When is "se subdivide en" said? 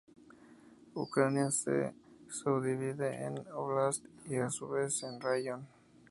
1.51-3.37